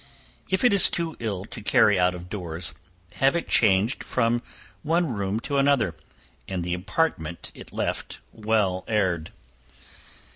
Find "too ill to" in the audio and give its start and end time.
0.89-1.61